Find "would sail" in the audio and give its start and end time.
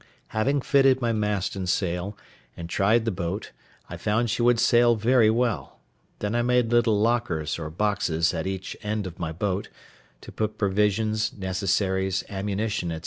4.41-4.95